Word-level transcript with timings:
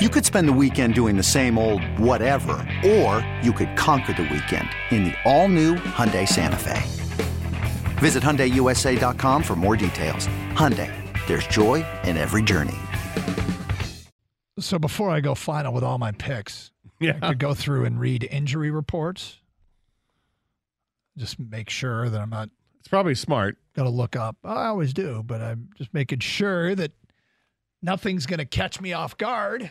You 0.00 0.10
could 0.10 0.26
spend 0.26 0.46
the 0.46 0.52
weekend 0.52 0.92
doing 0.92 1.16
the 1.16 1.22
same 1.22 1.56
old 1.56 1.82
whatever, 1.98 2.52
or 2.84 3.26
you 3.42 3.50
could 3.50 3.74
conquer 3.76 4.12
the 4.12 4.24
weekend 4.24 4.68
in 4.90 5.04
the 5.04 5.14
all-new 5.24 5.76
Hyundai 5.76 6.28
Santa 6.28 6.58
Fe. 6.58 6.82
Visit 7.98 8.22
HyundaiUSA.com 8.22 9.42
for 9.42 9.56
more 9.56 9.74
details. 9.74 10.26
Hyundai, 10.52 10.92
there's 11.26 11.46
joy 11.46 11.82
in 12.04 12.18
every 12.18 12.42
journey. 12.42 12.74
So 14.58 14.78
before 14.78 15.08
I 15.08 15.20
go 15.20 15.34
final 15.34 15.72
with 15.72 15.82
all 15.82 15.96
my 15.96 16.12
picks, 16.12 16.72
Yeah. 17.00 17.18
I 17.22 17.28
could 17.28 17.38
go 17.38 17.54
through 17.54 17.86
and 17.86 17.98
read 17.98 18.22
injury 18.30 18.70
reports. 18.70 19.38
Just 21.16 21.38
make 21.40 21.70
sure 21.70 22.10
that 22.10 22.20
I'm 22.20 22.28
not 22.30 22.50
It's 22.80 22.88
probably 22.88 23.14
smart. 23.14 23.56
going 23.74 23.86
to 23.88 23.94
look 23.94 24.14
up. 24.14 24.36
I 24.44 24.66
always 24.66 24.92
do, 24.92 25.22
but 25.24 25.40
I'm 25.40 25.70
just 25.78 25.94
making 25.94 26.18
sure 26.18 26.74
that 26.74 26.92
nothing's 27.80 28.26
going 28.26 28.40
to 28.40 28.44
catch 28.44 28.78
me 28.78 28.92
off 28.92 29.16
guard. 29.16 29.70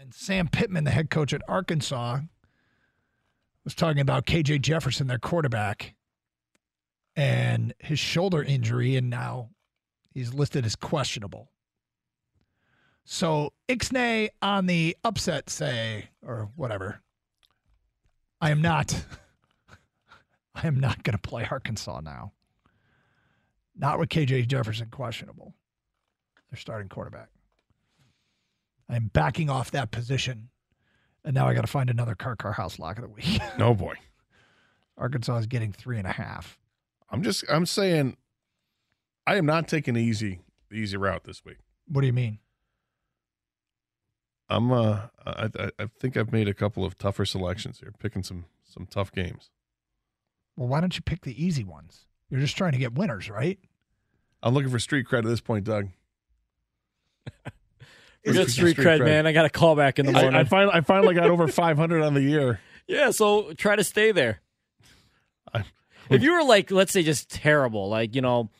And 0.00 0.14
Sam 0.14 0.46
Pittman, 0.46 0.84
the 0.84 0.92
head 0.92 1.10
coach 1.10 1.32
at 1.32 1.42
Arkansas, 1.48 2.20
was 3.64 3.74
talking 3.74 4.00
about 4.00 4.26
KJ 4.26 4.60
Jefferson, 4.60 5.08
their 5.08 5.18
quarterback, 5.18 5.96
and 7.16 7.74
his 7.80 7.98
shoulder 7.98 8.40
injury, 8.40 8.94
and 8.94 9.10
now 9.10 9.50
he's 10.14 10.32
listed 10.32 10.64
as 10.64 10.76
questionable. 10.76 11.50
So 13.04 13.52
Ixnay 13.68 14.28
on 14.40 14.66
the 14.66 14.96
upset 15.02 15.50
say, 15.50 16.10
or 16.22 16.48
whatever. 16.54 17.00
I 18.40 18.50
am 18.50 18.62
not. 18.62 19.04
I 20.54 20.68
am 20.68 20.78
not 20.78 21.02
going 21.02 21.18
to 21.18 21.28
play 21.28 21.44
Arkansas 21.50 22.00
now. 22.00 22.34
Not 23.74 23.98
with 23.98 24.10
KJ 24.10 24.46
Jefferson 24.46 24.90
questionable. 24.90 25.54
Their 26.50 26.58
starting 26.58 26.88
quarterback. 26.88 27.30
I'm 28.88 29.08
backing 29.12 29.50
off 29.50 29.70
that 29.72 29.90
position. 29.90 30.48
And 31.24 31.34
now 31.34 31.46
I 31.46 31.54
got 31.54 31.62
to 31.62 31.66
find 31.66 31.90
another 31.90 32.14
car 32.14 32.36
car 32.36 32.52
house 32.52 32.78
lock 32.78 32.98
of 32.98 33.02
the 33.02 33.08
week. 33.10 33.40
Oh 33.58 33.74
boy. 33.74 33.94
Arkansas 34.96 35.36
is 35.38 35.46
getting 35.46 35.72
three 35.72 35.98
and 35.98 36.06
a 36.06 36.12
half. 36.12 36.58
I'm 37.10 37.22
just 37.22 37.44
I'm 37.50 37.66
saying 37.66 38.16
I 39.26 39.36
am 39.36 39.46
not 39.46 39.68
taking 39.68 39.94
the 39.94 40.02
easy 40.02 40.40
the 40.70 40.76
easy 40.76 40.96
route 40.96 41.24
this 41.24 41.44
week. 41.44 41.58
What 41.86 42.00
do 42.00 42.06
you 42.06 42.12
mean? 42.12 42.38
I'm 44.48 44.72
uh 44.72 45.02
I 45.26 45.50
I, 45.58 45.70
I 45.78 45.86
think 45.98 46.16
I've 46.16 46.32
made 46.32 46.48
a 46.48 46.54
couple 46.54 46.84
of 46.84 46.96
tougher 46.98 47.24
selections 47.26 47.80
here, 47.80 47.92
picking 47.98 48.22
some 48.22 48.46
some 48.64 48.86
tough 48.86 49.12
games. 49.12 49.50
Well, 50.56 50.68
why 50.68 50.80
don't 50.80 50.96
you 50.96 51.02
pick 51.02 51.22
the 51.22 51.44
easy 51.44 51.64
ones? 51.64 52.06
You're 52.30 52.40
just 52.40 52.56
trying 52.56 52.72
to 52.72 52.78
get 52.78 52.94
winners, 52.94 53.30
right? 53.30 53.58
I'm 54.42 54.54
looking 54.54 54.70
for 54.70 54.78
street 54.78 55.06
cred 55.06 55.18
at 55.18 55.24
this 55.24 55.40
point, 55.40 55.64
Doug. 55.64 55.88
Good 58.32 58.36
Looking 58.48 58.64
for 58.64 58.70
street 58.70 58.76
cred, 58.76 59.04
man. 59.04 59.26
I 59.26 59.32
got 59.32 59.44
a 59.44 59.50
call 59.50 59.74
back 59.76 59.98
in 59.98 60.06
the 60.06 60.12
morning. 60.12 60.34
I, 60.34 60.40
I 60.40 60.44
finally 60.44 60.72
I 60.74 60.80
finally 60.80 61.14
got 61.14 61.28
over 61.30 61.48
500 61.48 62.02
on 62.02 62.14
the 62.14 62.22
year. 62.22 62.60
yeah, 62.86 63.10
so 63.10 63.52
try 63.54 63.76
to 63.76 63.84
stay 63.84 64.12
there. 64.12 64.40
I- 65.52 65.64
if 66.10 66.22
you 66.22 66.32
were 66.32 66.44
like, 66.44 66.70
let's 66.70 66.92
say, 66.92 67.02
just 67.02 67.30
terrible, 67.30 67.88
like 67.88 68.14
you 68.14 68.22
know, 68.22 68.50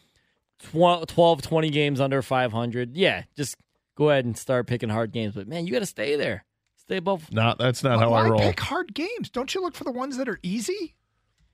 12, 0.71 1.07
12 1.07 1.43
20 1.43 1.71
games 1.71 2.01
under 2.01 2.21
500, 2.23 2.97
yeah, 2.97 3.23
just 3.37 3.57
go 3.97 4.11
ahead 4.11 4.25
and 4.25 4.37
start 4.37 4.67
picking 4.67 4.89
hard 4.89 5.13
games. 5.13 5.35
But 5.35 5.49
man, 5.49 5.67
you 5.67 5.73
got 5.73 5.79
to 5.81 5.87
stay 5.87 6.17
there. 6.17 6.45
Stay 6.77 6.97
above. 6.97 7.31
No, 7.33 7.55
that's 7.59 7.83
not 7.83 7.99
how 8.01 8.11
why 8.11 8.25
I 8.25 8.29
roll. 8.29 8.39
pick 8.41 8.61
hard 8.61 8.95
games? 8.95 9.29
Don't 9.31 9.55
you 9.55 9.63
look 9.63 9.75
for 9.75 9.85
the 9.85 9.91
ones 9.93 10.17
that 10.19 10.29
are 10.29 10.39
easy? 10.43 10.95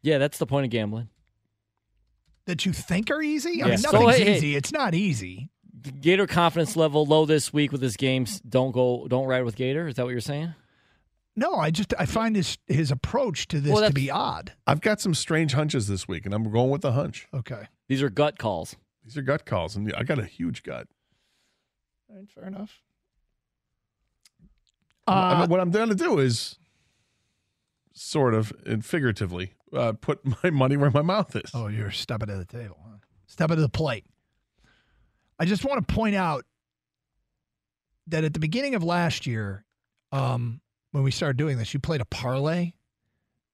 Yeah, 0.02 0.18
that's 0.18 0.38
the 0.38 0.46
point 0.46 0.64
of 0.64 0.70
gambling. 0.70 1.08
That 2.46 2.66
you 2.66 2.72
think 2.72 3.10
are 3.10 3.22
easy? 3.22 3.62
I 3.62 3.66
Yeah. 3.68 3.74
mean, 3.76 3.82
nothing's 3.82 4.16
hey, 4.16 4.24
hey. 4.24 4.36
easy. 4.36 4.56
It's 4.56 4.70
not 4.72 4.94
easy. 4.94 5.48
Gator 6.00 6.26
confidence 6.26 6.76
level 6.76 7.04
low 7.04 7.26
this 7.26 7.52
week 7.52 7.72
with 7.72 7.82
his 7.82 7.96
games. 7.96 8.40
Don't 8.40 8.72
go. 8.72 9.06
Don't 9.08 9.26
ride 9.26 9.42
with 9.44 9.56
Gator. 9.56 9.86
Is 9.88 9.96
that 9.96 10.04
what 10.04 10.10
you're 10.12 10.20
saying? 10.20 10.54
No, 11.36 11.56
I 11.56 11.70
just 11.70 11.92
I 11.98 12.06
find 12.06 12.36
his 12.36 12.58
his 12.66 12.90
approach 12.90 13.48
to 13.48 13.60
this 13.60 13.72
Well, 13.72 13.86
to 13.86 13.92
be 13.92 14.10
odd. 14.10 14.52
I've 14.66 14.80
got 14.80 15.00
some 15.00 15.14
strange 15.14 15.52
hunches 15.52 15.88
this 15.88 16.06
week, 16.08 16.24
and 16.26 16.34
I'm 16.34 16.50
going 16.50 16.70
with 16.70 16.82
the 16.82 16.92
hunch. 16.92 17.26
Okay. 17.34 17.64
These 17.88 18.02
are 18.02 18.08
gut 18.10 18.38
calls. 18.38 18.76
These 19.04 19.16
are 19.18 19.22
gut 19.22 19.44
calls, 19.44 19.76
and 19.76 19.92
I 19.96 20.04
got 20.04 20.18
a 20.18 20.24
huge 20.24 20.62
gut. 20.62 20.86
All 22.08 22.16
right, 22.16 22.30
fair 22.30 22.44
enough. 22.44 22.80
I 25.06 25.34
Uh, 25.36 25.40
mean, 25.40 25.50
what 25.50 25.60
I'm 25.60 25.70
going 25.70 25.90
to 25.90 25.94
do 25.94 26.18
is 26.18 26.56
sort 27.92 28.32
of 28.34 28.52
and 28.64 28.84
figuratively 28.84 29.52
uh, 29.72 29.92
put 29.92 30.20
my 30.44 30.50
money 30.50 30.76
where 30.76 30.90
my 30.90 31.02
mouth 31.02 31.34
is. 31.36 31.50
oh, 31.52 31.66
you're 31.66 31.90
stepping 31.90 32.28
to 32.28 32.36
the 32.36 32.44
table. 32.46 32.78
Huh? 32.82 32.96
Stepping 33.26 33.56
to 33.56 33.62
the 33.62 33.68
plate. 33.68 34.04
I 35.38 35.44
just 35.44 35.64
want 35.64 35.86
to 35.86 35.94
point 35.94 36.14
out 36.14 36.44
that 38.06 38.24
at 38.24 38.32
the 38.34 38.38
beginning 38.40 38.74
of 38.74 38.82
last 38.84 39.26
year, 39.26 39.64
um, 40.12 40.60
when 40.92 41.02
we 41.02 41.10
started 41.10 41.36
doing 41.36 41.58
this, 41.58 41.74
you 41.74 41.80
played 41.80 42.00
a 42.00 42.04
parlay, 42.04 42.72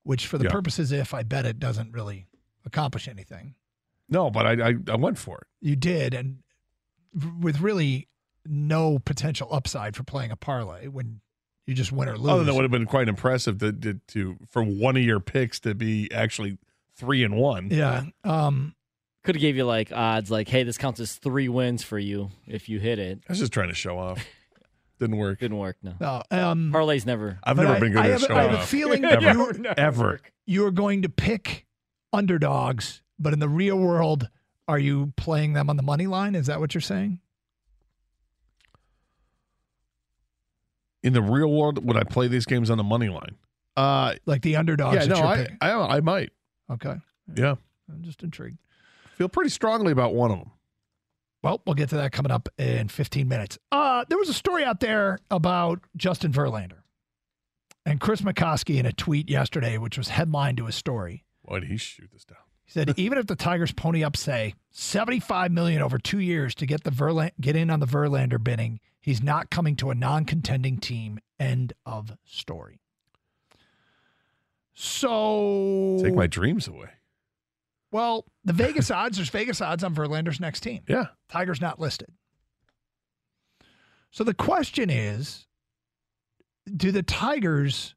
which 0.03 0.27
for 0.27 0.39
the 0.39 0.45
Yeah. 0.45 0.51
purposes 0.51 0.93
if 0.93 1.15
I 1.15 1.23
bet 1.23 1.47
it 1.47 1.59
doesn't 1.59 1.93
really 1.93 2.27
accomplish 2.65 3.09
anything. 3.09 3.55
No, 4.09 4.31
but 4.31 4.45
I, 4.47 4.71
I 4.71 4.75
I 4.89 4.97
went 4.97 5.19
for 5.19 5.39
it. 5.39 5.47
You 5.61 5.77
did, 5.77 6.15
and 6.15 6.43
with 7.41 7.61
really 7.61 8.09
no 8.45 8.99
potential 8.99 9.49
upside 9.53 9.95
for 9.97 10.03
playing 10.03 10.31
a 10.33 10.37
parlay 10.37 10.89
when 10.89 11.21
you 11.67 11.75
just 11.75 11.93
win 11.93 12.09
or 12.09 12.17
lose. 12.19 12.29
Other 12.31 12.45
than 12.45 12.55
it 12.55 12.57
would 12.57 12.65
have 12.65 12.71
been 12.73 12.87
quite 12.87 13.09
impressive 13.09 13.59
to, 13.59 13.73
to 13.73 13.95
to 14.09 14.37
for 14.49 14.63
one 14.65 14.97
of 14.97 15.05
your 15.05 15.21
picks 15.21 15.61
to 15.61 15.75
be 15.75 16.11
actually 16.13 16.59
three 16.97 17.23
and 17.23 17.37
one. 17.37 17.69
yeah. 17.71 18.05
Um, 18.25 18.75
Could 19.23 19.35
have 19.35 19.41
gave 19.43 19.57
you 19.57 19.65
like 19.65 19.93
odds, 19.93 20.31
like, 20.31 20.49
hey, 20.49 20.63
this 20.63 20.79
counts 20.79 20.99
as 21.01 21.15
three 21.17 21.49
wins 21.49 21.83
for 21.83 21.99
you 21.99 22.31
if 22.47 22.69
you 22.69 22.79
hit 22.81 22.99
it. 22.99 23.21
I 23.29 23.33
was 23.33 23.39
just 23.39 23.53
trying 23.53 23.69
to 23.69 23.75
show 23.75 23.99
off. 23.99 24.25
Didn't 24.99 25.17
work. 25.19 25.41
Didn't 25.41 25.59
work. 25.59 25.77
No. 25.83 25.95
no, 26.01 26.23
um, 26.31 26.73
Parlays 26.75 27.05
never. 27.07 27.39
I've 27.45 27.57
never 27.57 27.75
I- 27.75 27.81
been 27.81 27.93
good 27.93 28.01
I 28.03 28.07
at 28.07 28.11
have, 28.13 28.21
showing 28.23 28.39
I 28.39 28.43
have 28.45 28.61
a 28.61 28.67
feeling 28.67 29.05
Ever. 29.07 29.31
you, 29.33 29.65
Ever. 29.77 30.21
you 30.47 30.65
are 30.67 30.71
going 30.71 31.03
to 31.03 31.09
pick 31.09 31.67
underdogs, 32.13 33.03
but 33.19 33.33
in 33.33 33.39
the 33.41 33.49
real 33.49 33.79
world, 33.79 34.29
are 34.69 34.79
you 34.79 35.13
playing 35.17 35.53
them 35.55 35.69
on 35.71 35.77
the 35.77 35.83
money 35.83 36.07
line? 36.07 36.35
Is 36.35 36.47
that 36.47 36.61
what 36.61 36.75
you're 36.75 36.81
saying? 36.83 37.21
In 41.03 41.13
the 41.15 41.23
real 41.23 41.51
world, 41.51 41.85
would 41.87 41.97
I 41.97 42.05
play 42.05 42.29
these 42.29 42.45
games 42.45 42.69
on 42.71 42.77
the 42.79 42.85
money 42.85 43.09
line? 43.09 43.37
Uh, 43.77 44.15
Like 44.27 44.43
the 44.43 44.57
underdogs 44.57 44.95
yeah, 44.97 45.01
that 45.07 45.09
no, 45.09 45.17
you're 45.17 45.47
I. 45.61 45.71
I 45.79 45.97
I 45.97 46.01
might. 46.01 46.31
Okay. 46.71 46.95
Yeah, 47.35 47.55
I'm 47.91 48.03
just 48.03 48.23
intrigued. 48.23 48.59
Feel 49.21 49.29
pretty 49.29 49.51
strongly 49.51 49.93
about 49.93 50.15
one 50.15 50.31
of 50.31 50.39
them. 50.39 50.51
Well, 51.43 51.61
we'll 51.67 51.75
get 51.75 51.91
to 51.91 51.97
that 51.97 52.11
coming 52.11 52.33
up 52.33 52.49
in 52.57 52.89
15 52.89 53.29
minutes. 53.29 53.59
Uh, 53.71 54.03
there 54.09 54.17
was 54.17 54.31
a 54.31 54.33
story 54.33 54.65
out 54.65 54.81
there 54.81 55.19
about 55.31 55.81
Justin 55.95 56.33
Verlander 56.33 56.79
and 57.85 58.01
Chris 58.01 58.23
McCosky 58.23 58.79
in 58.79 58.87
a 58.87 58.95
tweet 58.95 59.29
yesterday, 59.29 59.77
which 59.77 59.99
was 59.99 60.09
headline 60.09 60.57
to 60.57 60.69
a 60.69 60.73
story. 60.73 61.27
Why 61.43 61.61
did 61.61 61.69
he 61.69 61.77
shoot 61.77 62.09
this 62.11 62.25
down? 62.25 62.39
He 62.65 62.73
said, 62.73 62.95
even 62.97 63.19
if 63.19 63.27
the 63.27 63.37
Tigers 63.37 63.73
pony 63.73 64.03
up, 64.03 64.17
say, 64.17 64.55
75 64.71 65.53
million 65.53 65.83
over 65.83 65.99
two 65.99 66.21
years 66.21 66.55
to 66.55 66.65
get 66.65 66.85
the 66.85 66.91
Verla- 66.91 67.33
get 67.39 67.57
in 67.57 67.69
on 67.69 67.81
the 67.81 67.87
Verlander 67.87 68.43
bidding, 68.43 68.81
he's 69.03 69.23
not 69.23 69.51
coming 69.51 69.77
to 69.77 69.91
a 69.91 69.95
non-contending 69.95 70.79
team. 70.79 71.19
End 71.39 71.75
of 71.85 72.17
story. 72.25 72.81
So 74.73 75.99
Take 76.03 76.15
my 76.15 76.27
dreams 76.27 76.67
away. 76.67 76.89
Well, 77.93 78.25
the 78.45 78.53
Vegas 78.53 78.91
odds, 78.91 79.17
there's 79.17 79.31
Vegas 79.31 79.61
odds 79.61 79.85
on 79.85 79.95
Verlander's 79.95 80.41
next 80.41 80.61
team. 80.61 80.83
Yeah. 80.89 81.07
Tiger's 81.29 81.61
not 81.61 81.81
listed. 81.81 82.09
So 84.11 84.25
the 84.25 84.35
question 84.35 84.91
is 84.91 85.47
do 86.77 86.91
the 86.93 87.03
Tigers, 87.03 87.95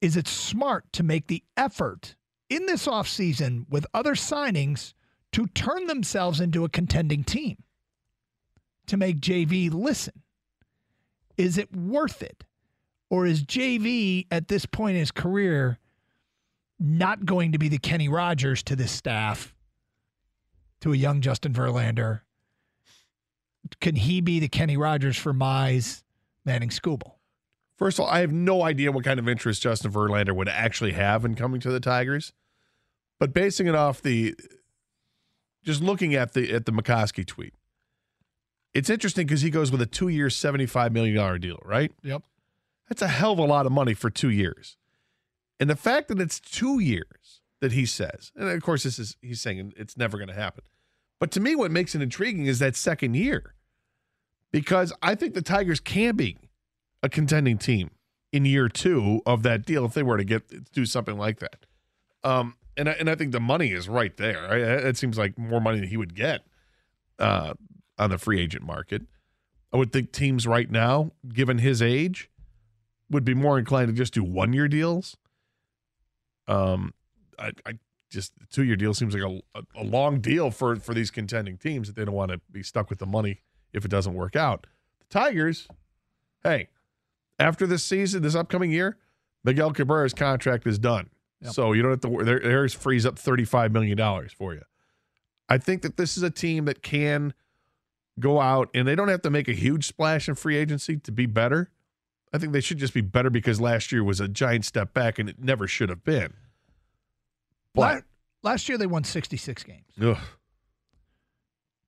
is 0.00 0.16
it 0.16 0.28
smart 0.28 0.92
to 0.92 1.02
make 1.02 1.26
the 1.26 1.42
effort 1.56 2.16
in 2.50 2.66
this 2.66 2.86
offseason 2.86 3.66
with 3.68 3.86
other 3.94 4.14
signings 4.14 4.94
to 5.32 5.46
turn 5.48 5.86
themselves 5.86 6.40
into 6.40 6.64
a 6.64 6.68
contending 6.68 7.24
team? 7.24 7.62
To 8.88 8.96
make 8.96 9.20
JV 9.20 9.72
listen? 9.72 10.22
Is 11.36 11.56
it 11.56 11.74
worth 11.74 12.22
it? 12.22 12.44
Or 13.10 13.26
is 13.26 13.44
JV 13.44 14.26
at 14.30 14.48
this 14.48 14.66
point 14.66 14.94
in 14.94 15.00
his 15.00 15.10
career 15.10 15.78
not 16.82 17.24
going 17.24 17.52
to 17.52 17.58
be 17.58 17.68
the 17.68 17.78
Kenny 17.78 18.08
Rogers 18.08 18.62
to 18.64 18.76
this 18.76 18.90
staff, 18.90 19.54
to 20.80 20.92
a 20.92 20.96
young 20.96 21.20
Justin 21.20 21.52
Verlander? 21.52 22.20
Can 23.80 23.96
he 23.96 24.20
be 24.20 24.40
the 24.40 24.48
Kenny 24.48 24.76
Rogers 24.76 25.16
for 25.16 25.32
Mize, 25.32 26.02
Manning, 26.44 26.70
Skubal? 26.70 27.12
First 27.76 27.98
of 27.98 28.04
all, 28.04 28.10
I 28.10 28.20
have 28.20 28.32
no 28.32 28.62
idea 28.62 28.92
what 28.92 29.04
kind 29.04 29.18
of 29.18 29.28
interest 29.28 29.62
Justin 29.62 29.92
Verlander 29.92 30.34
would 30.34 30.48
actually 30.48 30.92
have 30.92 31.24
in 31.24 31.34
coming 31.34 31.60
to 31.60 31.70
the 31.70 31.80
Tigers. 31.80 32.32
But 33.18 33.32
basing 33.32 33.66
it 33.66 33.74
off 33.74 34.02
the 34.02 34.34
just 35.64 35.80
looking 35.80 36.14
at 36.14 36.32
the 36.32 36.52
at 36.52 36.66
the 36.66 36.72
McCosky 36.72 37.24
tweet, 37.24 37.54
it's 38.74 38.90
interesting 38.90 39.26
because 39.26 39.42
he 39.42 39.50
goes 39.50 39.70
with 39.70 39.80
a 39.80 39.86
two 39.86 40.08
year, 40.08 40.28
seventy 40.28 40.66
five 40.66 40.92
million 40.92 41.16
dollar 41.16 41.38
deal, 41.38 41.60
right? 41.64 41.92
Yep. 42.02 42.22
That's 42.88 43.02
a 43.02 43.08
hell 43.08 43.32
of 43.32 43.38
a 43.38 43.44
lot 43.44 43.64
of 43.64 43.72
money 43.72 43.94
for 43.94 44.10
two 44.10 44.30
years. 44.30 44.76
And 45.62 45.70
the 45.70 45.76
fact 45.76 46.08
that 46.08 46.20
it's 46.20 46.40
two 46.40 46.80
years 46.80 47.40
that 47.60 47.70
he 47.70 47.86
says, 47.86 48.32
and 48.34 48.48
of 48.48 48.60
course 48.62 48.82
this 48.82 48.98
is 48.98 49.16
he's 49.22 49.40
saying 49.40 49.72
it's 49.76 49.96
never 49.96 50.18
going 50.18 50.28
to 50.28 50.34
happen. 50.34 50.64
But 51.20 51.30
to 51.32 51.40
me, 51.40 51.54
what 51.54 51.70
makes 51.70 51.94
it 51.94 52.02
intriguing 52.02 52.46
is 52.46 52.58
that 52.58 52.74
second 52.74 53.14
year. 53.14 53.54
because 54.52 54.92
I 55.02 55.14
think 55.14 55.34
the 55.34 55.42
Tigers 55.42 55.80
can 55.80 56.14
be 56.16 56.36
a 57.02 57.08
contending 57.08 57.58
team 57.58 57.90
in 58.32 58.44
year 58.44 58.68
two 58.68 59.22
of 59.26 59.42
that 59.42 59.64
deal 59.64 59.84
if 59.84 59.94
they 59.94 60.02
were 60.02 60.16
to 60.18 60.24
get 60.24 60.72
do 60.72 60.86
something 60.86 61.18
like 61.18 61.40
that. 61.40 61.66
Um, 62.22 62.56
and 62.76 62.88
I, 62.88 62.92
and 62.92 63.10
I 63.10 63.14
think 63.14 63.32
the 63.32 63.40
money 63.40 63.72
is 63.72 63.88
right 63.88 64.16
there. 64.16 64.56
It 64.56 64.96
seems 64.96 65.18
like 65.18 65.38
more 65.38 65.60
money 65.60 65.80
than 65.80 65.88
he 65.88 65.96
would 65.96 66.14
get 66.14 66.42
uh, 67.18 67.54
on 67.98 68.10
the 68.10 68.18
free 68.18 68.40
agent 68.40 68.64
market. 68.64 69.02
I 69.72 69.76
would 69.76 69.92
think 69.92 70.12
teams 70.12 70.46
right 70.46 70.70
now, 70.70 71.12
given 71.28 71.58
his 71.58 71.82
age, 71.82 72.30
would 73.10 73.24
be 73.24 73.34
more 73.34 73.58
inclined 73.58 73.88
to 73.88 73.94
just 73.94 74.14
do 74.14 74.22
one 74.22 74.52
year 74.52 74.68
deals. 74.68 75.16
Um, 76.48 76.94
I, 77.38 77.52
I 77.66 77.72
just 78.10 78.32
two 78.50 78.64
year 78.64 78.76
deal 78.76 78.94
seems 78.94 79.14
like 79.14 79.22
a, 79.22 79.58
a, 79.58 79.82
a 79.82 79.84
long 79.84 80.20
deal 80.20 80.50
for 80.50 80.76
for 80.76 80.94
these 80.94 81.10
contending 81.10 81.56
teams 81.56 81.88
that 81.88 81.96
they 81.96 82.04
don't 82.04 82.14
want 82.14 82.30
to 82.30 82.40
be 82.50 82.62
stuck 82.62 82.90
with 82.90 82.98
the 82.98 83.06
money 83.06 83.40
if 83.72 83.84
it 83.84 83.90
doesn't 83.90 84.14
work 84.14 84.36
out. 84.36 84.66
The 85.00 85.06
Tigers, 85.06 85.68
hey, 86.42 86.68
after 87.38 87.66
this 87.66 87.82
season, 87.82 88.22
this 88.22 88.34
upcoming 88.34 88.70
year, 88.70 88.98
Miguel 89.44 89.72
Cabrera's 89.72 90.14
contract 90.14 90.66
is 90.66 90.78
done. 90.78 91.10
Yep. 91.40 91.52
So 91.52 91.72
you 91.72 91.82
don't 91.82 91.90
have 91.92 92.00
to. 92.00 92.24
There, 92.24 92.40
there's 92.40 92.74
frees 92.74 93.06
up 93.06 93.18
thirty 93.18 93.44
five 93.44 93.72
million 93.72 93.96
dollars 93.96 94.32
for 94.32 94.54
you. 94.54 94.62
I 95.48 95.58
think 95.58 95.82
that 95.82 95.96
this 95.96 96.16
is 96.16 96.22
a 96.22 96.30
team 96.30 96.66
that 96.66 96.82
can 96.82 97.34
go 98.20 98.40
out 98.40 98.68
and 98.74 98.86
they 98.86 98.94
don't 98.94 99.08
have 99.08 99.22
to 99.22 99.30
make 99.30 99.48
a 99.48 99.52
huge 99.52 99.86
splash 99.86 100.28
in 100.28 100.34
free 100.34 100.56
agency 100.56 100.96
to 100.98 101.10
be 101.10 101.26
better. 101.26 101.70
I 102.32 102.38
think 102.38 102.52
they 102.52 102.60
should 102.60 102.78
just 102.78 102.94
be 102.94 103.02
better 103.02 103.30
because 103.30 103.60
last 103.60 103.92
year 103.92 104.02
was 104.02 104.20
a 104.20 104.28
giant 104.28 104.64
step 104.64 104.94
back 104.94 105.18
and 105.18 105.28
it 105.28 105.38
never 105.38 105.66
should 105.66 105.90
have 105.90 106.02
been. 106.02 106.32
But 107.74 108.04
last 108.42 108.68
year 108.68 108.78
they 108.78 108.86
won 108.86 109.04
66 109.04 109.62
games. 109.64 109.92
ugh, 110.00 110.18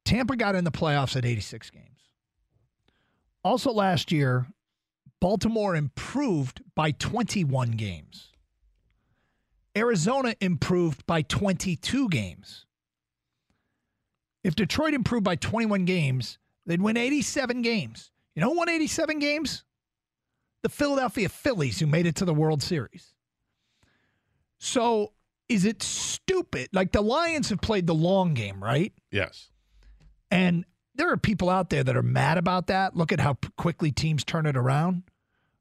Tampa 0.05 0.37
got 0.37 0.55
in 0.55 0.65
the 0.65 0.71
playoffs 0.71 1.17
at 1.17 1.25
86 1.25 1.71
games. 1.71 1.85
Also 3.43 3.73
last 3.73 4.13
year, 4.13 4.47
Baltimore 5.21 5.75
improved 5.75 6.63
by 6.75 6.91
21 6.91 7.73
games. 7.73 8.33
Arizona 9.77 10.35
improved 10.41 11.05
by 11.07 11.23
22 11.23 12.09
games. 12.09 12.67
If 14.43 14.55
Detroit 14.55 14.95
improved 14.95 15.25
by 15.25 15.37
21 15.37 15.85
games, 15.87 16.39
they'd 16.67 16.83
win 16.83 16.97
87 16.97 17.63
games. 17.63 18.11
You 18.35 18.43
know 18.43 18.51
who 18.51 18.59
won 18.59 18.69
87 18.69 19.19
games? 19.19 19.65
The 20.65 20.71
Philadelphia 20.71 21.29
Phillies, 21.29 21.79
who 21.79 21.87
made 21.87 22.07
it 22.07 22.15
to 22.17 22.25
the 22.25 22.33
World 22.33 22.63
Series. 22.63 23.13
So 24.57 25.13
is 25.47 25.67
it 25.67 25.83
stupid? 25.83 26.71
Like 26.73 26.91
the 26.91 27.03
Lions 27.03 27.51
have 27.51 27.61
played 27.61 27.87
the 27.87 27.95
long 27.95 28.33
game, 28.33 28.65
right? 28.65 28.95
yes. 29.11 29.51
And 30.31 30.65
there 30.95 31.11
are 31.13 31.19
people 31.19 31.51
out 31.51 31.69
there 31.69 31.85
that 31.85 31.95
are 31.99 32.03
mad 32.03 32.39
about 32.39 32.69
that. 32.69 32.97
Look 32.97 33.13
at 33.13 33.21
how 33.21 33.37
quickly 33.59 33.93
teams 33.93 34.25
turn 34.25 34.47
it 34.47 34.57
around. 34.57 35.03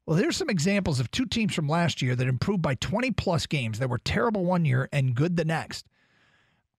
Well, 0.06 0.16
here's 0.16 0.38
some 0.38 0.48
examples 0.48 1.00
of 1.00 1.10
two 1.10 1.26
teams 1.26 1.54
from 1.54 1.68
last 1.68 2.00
year 2.00 2.16
that 2.16 2.26
improved 2.26 2.62
by 2.62 2.74
20 2.76 3.10
plus 3.10 3.44
games 3.44 3.80
that 3.80 3.90
were 3.90 3.98
terrible 3.98 4.46
one 4.46 4.64
year 4.64 4.88
and 4.90 5.14
good 5.14 5.36
the 5.36 5.44
next. 5.44 5.86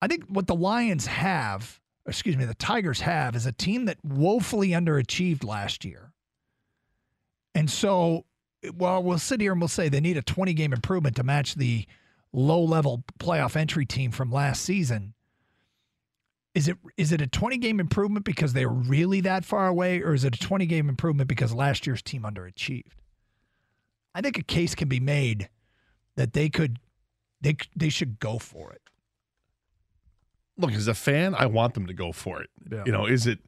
I 0.01 0.07
think 0.07 0.25
what 0.29 0.47
the 0.47 0.55
Lions 0.55 1.05
have, 1.05 1.79
excuse 2.07 2.37
me, 2.37 2.45
the 2.45 2.55
Tigers 2.55 3.01
have 3.01 3.35
is 3.35 3.45
a 3.45 3.51
team 3.51 3.85
that 3.85 4.03
woefully 4.03 4.69
underachieved 4.69 5.43
last 5.43 5.85
year. 5.85 6.11
And 7.55 7.71
so, 7.71 8.25
while 8.75 9.01
we'll 9.01 9.17
sit 9.17 9.41
here 9.41 9.53
and 9.53 9.59
we'll 9.59 9.67
say 9.67 9.89
they 9.89 10.01
need 10.01 10.17
a 10.17 10.21
20 10.21 10.53
game 10.53 10.73
improvement 10.73 11.15
to 11.15 11.23
match 11.23 11.55
the 11.55 11.87
low 12.31 12.61
level 12.61 13.03
playoff 13.19 13.55
entry 13.55 13.85
team 13.85 14.11
from 14.11 14.31
last 14.31 14.61
season, 14.61 15.15
is 16.53 16.67
it 16.67 16.77
is 16.97 17.11
it 17.11 17.21
a 17.21 17.27
20 17.27 17.57
game 17.57 17.79
improvement 17.79 18.25
because 18.25 18.53
they're 18.53 18.69
really 18.69 19.21
that 19.21 19.43
far 19.43 19.67
away 19.67 20.01
or 20.01 20.13
is 20.13 20.23
it 20.23 20.35
a 20.35 20.39
20 20.39 20.67
game 20.67 20.87
improvement 20.87 21.27
because 21.27 21.53
last 21.53 21.87
year's 21.87 22.01
team 22.01 22.21
underachieved 22.21 22.93
i 24.15 24.21
think 24.21 24.37
a 24.37 24.41
case 24.41 24.73
can 24.73 24.87
be 24.87 25.01
made 25.01 25.49
that 26.15 26.31
they 26.31 26.47
could 26.47 26.79
they 27.41 27.57
they 27.75 27.89
should 27.89 28.21
go 28.21 28.39
for 28.39 28.71
it 28.71 28.81
Look, 30.57 30.71
as 30.71 30.87
a 30.87 30.93
fan, 30.93 31.35
I 31.35 31.47
want 31.47 31.73
them 31.73 31.87
to 31.87 31.93
go 31.93 32.11
for 32.11 32.41
it. 32.41 32.49
Yeah. 32.71 32.83
You 32.85 32.91
know, 32.91 33.05
is 33.05 33.27
it 33.27 33.39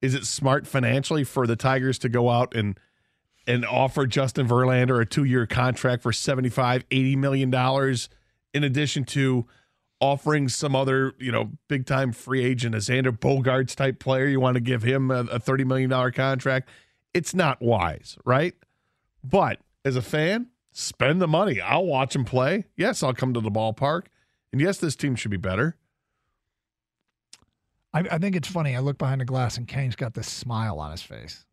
is 0.00 0.14
it 0.14 0.26
smart 0.26 0.66
financially 0.66 1.24
for 1.24 1.46
the 1.46 1.56
Tigers 1.56 1.98
to 2.00 2.08
go 2.08 2.30
out 2.30 2.54
and 2.54 2.78
and 3.46 3.64
offer 3.64 4.06
Justin 4.06 4.48
Verlander 4.48 5.00
a 5.00 5.04
two-year 5.04 5.46
contract 5.46 6.02
for 6.02 6.12
75 6.12 6.84
80 6.90 7.16
million 7.16 7.50
dollars 7.50 8.08
in 8.52 8.64
addition 8.64 9.04
to 9.04 9.46
offering 10.00 10.48
some 10.48 10.76
other, 10.76 11.14
you 11.18 11.32
know, 11.32 11.50
big-time 11.68 12.12
free 12.12 12.44
agent, 12.44 12.74
a 12.74 12.78
Xander 12.78 13.16
Bogaerts 13.16 13.74
type 13.74 13.98
player, 13.98 14.26
you 14.26 14.38
want 14.38 14.54
to 14.54 14.60
give 14.60 14.82
him 14.82 15.10
a, 15.10 15.24
a 15.24 15.38
30 15.38 15.64
million 15.64 15.90
dollar 15.90 16.10
contract? 16.10 16.68
It's 17.12 17.34
not 17.34 17.62
wise, 17.62 18.18
right? 18.24 18.54
But 19.22 19.60
as 19.84 19.96
a 19.96 20.02
fan, 20.02 20.48
spend 20.72 21.20
the 21.20 21.28
money. 21.28 21.60
I'll 21.60 21.86
watch 21.86 22.14
him 22.14 22.24
play. 22.24 22.64
Yes, 22.76 23.02
I'll 23.02 23.14
come 23.14 23.34
to 23.34 23.40
the 23.40 23.50
ballpark. 23.50 24.06
And 24.52 24.60
yes, 24.60 24.78
this 24.78 24.94
team 24.94 25.16
should 25.16 25.30
be 25.30 25.36
better. 25.36 25.76
I, 27.94 28.00
I 28.10 28.18
think 28.18 28.34
it's 28.36 28.48
funny 28.48 28.76
i 28.76 28.80
look 28.80 28.98
behind 28.98 29.20
the 29.20 29.24
glass 29.24 29.56
and 29.56 29.68
kane's 29.68 29.94
got 29.94 30.14
this 30.14 30.28
smile 30.28 30.80
on 30.80 30.90
his 30.90 31.02
face 31.02 31.46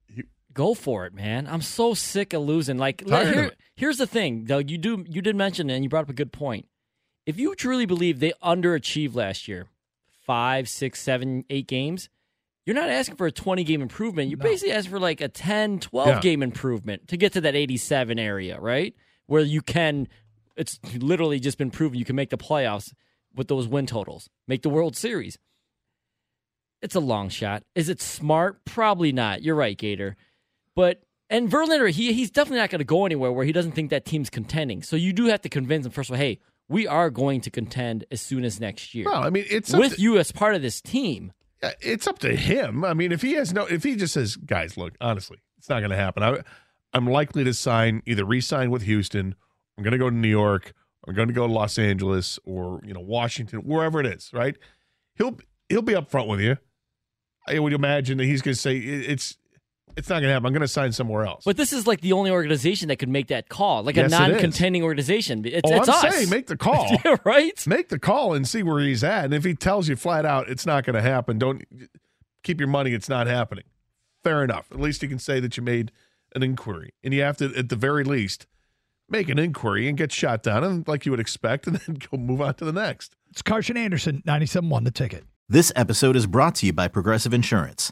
Go 0.53 0.73
for 0.73 1.05
it, 1.05 1.13
man. 1.13 1.47
I'm 1.47 1.61
so 1.61 1.93
sick 1.93 2.33
of 2.33 2.41
losing. 2.43 2.77
Like 2.77 3.07
here- 3.07 3.51
here's 3.75 3.97
the 3.97 4.07
thing, 4.07 4.43
Doug. 4.45 4.69
You 4.69 4.77
do 4.77 5.05
you 5.07 5.21
did 5.21 5.35
mention 5.35 5.69
it 5.69 5.75
and 5.75 5.83
you 5.83 5.89
brought 5.89 6.03
up 6.03 6.09
a 6.09 6.13
good 6.13 6.31
point. 6.33 6.67
If 7.25 7.39
you 7.39 7.55
truly 7.55 7.85
believe 7.85 8.19
they 8.19 8.33
underachieved 8.43 9.15
last 9.15 9.47
year, 9.47 9.67
five, 10.25 10.67
six, 10.67 11.01
seven, 11.01 11.45
eight 11.49 11.67
games, 11.67 12.09
you're 12.65 12.75
not 12.75 12.89
asking 12.89 13.15
for 13.15 13.27
a 13.27 13.31
20 13.31 13.63
game 13.63 13.81
improvement. 13.81 14.29
You're 14.29 14.39
No. 14.39 14.43
basically 14.43 14.73
asking 14.73 14.91
for 14.91 14.99
like 14.99 15.21
a 15.21 15.27
10, 15.29 15.79
12 15.79 16.07
Yeah. 16.07 16.19
game 16.19 16.43
improvement 16.43 17.07
to 17.09 17.17
get 17.17 17.33
to 17.33 17.41
that 17.41 17.55
87 17.55 18.19
area, 18.19 18.59
right? 18.59 18.93
Where 19.27 19.41
you 19.41 19.61
can, 19.61 20.07
it's 20.57 20.79
literally 20.97 21.39
just 21.39 21.57
been 21.57 21.71
proven 21.71 21.97
you 21.99 22.05
can 22.05 22.15
make 22.15 22.29
the 22.31 22.37
playoffs 22.37 22.93
with 23.35 23.47
those 23.47 23.67
win 23.67 23.85
totals, 23.85 24.29
make 24.47 24.61
the 24.63 24.69
World 24.69 24.95
Series. 24.97 25.37
It's 26.81 26.95
a 26.95 26.99
long 26.99 27.29
shot. 27.29 27.63
Is 27.75 27.89
it 27.89 28.01
smart? 28.01 28.65
Probably 28.65 29.11
not. 29.11 29.43
You're 29.43 29.55
right, 29.55 29.77
Gator. 29.77 30.17
But 30.81 31.03
and 31.29 31.47
Verlander, 31.47 31.91
he 31.91 32.11
he's 32.11 32.31
definitely 32.31 32.57
not 32.57 32.71
going 32.71 32.79
to 32.79 32.85
go 32.85 33.05
anywhere 33.05 33.31
where 33.31 33.45
he 33.45 33.51
doesn't 33.51 33.73
think 33.73 33.91
that 33.91 34.03
team's 34.03 34.31
contending. 34.31 34.81
So 34.81 34.95
you 34.95 35.13
do 35.13 35.25
have 35.25 35.41
to 35.41 35.49
convince 35.49 35.85
him 35.85 35.91
first 35.91 36.09
of 36.09 36.15
all, 36.15 36.17
hey, 36.17 36.39
we 36.67 36.87
are 36.87 37.11
going 37.11 37.41
to 37.41 37.51
contend 37.51 38.03
as 38.09 38.19
soon 38.19 38.43
as 38.43 38.59
next 38.59 38.95
year 38.95 39.05
Well, 39.05 39.23
I 39.23 39.29
mean, 39.29 39.45
it's 39.47 39.71
with 39.71 39.97
to- 39.97 40.01
you 40.01 40.17
as 40.17 40.31
part 40.31 40.55
of 40.55 40.63
this 40.63 40.81
team. 40.81 41.33
Yeah, 41.61 41.73
it's 41.81 42.07
up 42.07 42.17
to 42.19 42.35
him. 42.35 42.83
I 42.83 42.95
mean, 42.95 43.11
if 43.11 43.21
he 43.21 43.33
has 43.33 43.53
no, 43.53 43.65
if 43.67 43.83
he 43.83 43.95
just 43.95 44.15
says, 44.15 44.35
guys, 44.37 44.75
look, 44.75 44.93
honestly, 44.99 45.37
it's 45.59 45.69
not 45.69 45.81
going 45.81 45.91
to 45.91 45.97
happen. 45.97 46.23
I, 46.23 46.39
I'm 46.93 47.05
likely 47.05 47.43
to 47.43 47.53
sign 47.53 48.01
either 48.07 48.25
re-sign 48.25 48.71
with 48.71 48.81
Houston. 48.81 49.35
I'm 49.77 49.83
going 49.83 49.91
to 49.91 49.99
go 49.99 50.09
to 50.09 50.15
New 50.15 50.29
York. 50.29 50.73
I'm 51.07 51.13
going 51.13 51.27
to 51.27 51.33
go 51.35 51.45
to 51.45 51.53
Los 51.53 51.77
Angeles 51.77 52.39
or 52.43 52.81
you 52.83 52.95
know 52.95 53.01
Washington, 53.01 53.59
wherever 53.59 53.99
it 53.99 54.07
is. 54.07 54.31
Right? 54.33 54.57
He'll 55.13 55.37
he'll 55.69 55.83
be 55.83 55.93
upfront 55.93 56.25
with 56.25 56.39
you. 56.39 56.57
I 57.47 57.59
would 57.59 57.73
imagine 57.73 58.17
that 58.17 58.25
he's 58.25 58.41
going 58.41 58.55
to 58.55 58.59
say 58.59 58.77
it's 58.77 59.37
it's 59.97 60.09
not 60.09 60.15
going 60.15 60.29
to 60.29 60.33
happen. 60.33 60.47
I'm 60.47 60.53
going 60.53 60.61
to 60.61 60.67
sign 60.67 60.91
somewhere 60.91 61.25
else. 61.25 61.43
But 61.45 61.57
this 61.57 61.73
is 61.73 61.87
like 61.87 62.01
the 62.01 62.13
only 62.13 62.31
organization 62.31 62.87
that 62.89 62.97
could 62.97 63.09
make 63.09 63.27
that 63.27 63.49
call, 63.49 63.83
like 63.83 63.95
Yes, 63.95 64.11
a 64.11 64.17
non-contending 64.17 64.83
organization. 64.83 65.45
It's, 65.45 65.61
oh, 65.65 65.75
it's 65.75 65.89
I'm 65.89 66.05
us. 66.05 66.15
saying 66.15 66.29
make 66.29 66.47
the 66.47 66.57
call. 66.57 66.87
yeah, 67.05 67.17
right? 67.23 67.65
make 67.67 67.89
the 67.89 67.99
call 67.99 68.33
and 68.33 68.47
see 68.47 68.63
where 68.63 68.79
he's 68.79 69.03
at. 69.03 69.25
And 69.25 69.33
if 69.33 69.43
he 69.43 69.53
tells 69.53 69.87
you 69.87 69.95
flat 69.95 70.25
out 70.25 70.49
it's 70.49 70.65
not 70.65 70.85
going 70.85 70.95
to 70.95 71.01
happen, 71.01 71.37
don't 71.37 71.63
keep 72.43 72.59
your 72.59 72.69
money. 72.69 72.93
It's 72.93 73.09
not 73.09 73.27
happening. 73.27 73.65
Fair 74.23 74.43
enough. 74.43 74.71
At 74.71 74.79
least 74.79 75.01
you 75.01 75.09
can 75.09 75.19
say 75.19 75.39
that 75.39 75.57
you 75.57 75.63
made 75.63 75.91
an 76.35 76.43
inquiry, 76.43 76.93
and 77.03 77.13
you 77.13 77.21
have 77.21 77.37
to, 77.37 77.53
at 77.57 77.69
the 77.69 77.75
very 77.75 78.03
least, 78.03 78.47
make 79.09 79.27
an 79.29 79.37
inquiry 79.37 79.89
and 79.89 79.97
get 79.97 80.11
shot 80.11 80.43
down, 80.43 80.63
and 80.63 80.87
like 80.87 81.05
you 81.05 81.11
would 81.11 81.19
expect, 81.19 81.67
and 81.67 81.77
then 81.77 81.95
go 81.95 82.17
move 82.17 82.41
on 82.41 82.53
to 82.55 82.65
the 82.65 82.71
next. 82.71 83.15
it's 83.29 83.41
Karsch 83.41 83.69
and 83.69 83.77
Anderson 83.77 84.23
97.1 84.25 84.83
the 84.85 84.91
ticket 84.91 85.25
This 85.49 85.71
episode 85.75 86.15
is 86.15 86.27
brought 86.27 86.55
to 86.55 86.65
you 86.65 86.73
by 86.73 86.87
Progressive 86.87 87.33
Insurance. 87.33 87.91